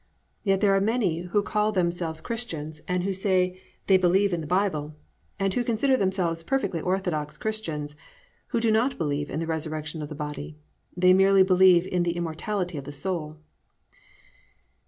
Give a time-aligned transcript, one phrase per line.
[0.41, 4.41] Yet there are many who call themselves Christians and who say that they believe in
[4.41, 4.95] the Bible,
[5.37, 7.95] and who consider themselves perfectly orthodox Christians,
[8.47, 10.57] who do not believe in the Resurrection of the Body,
[10.97, 13.37] they merely believe in the immortality of the soul.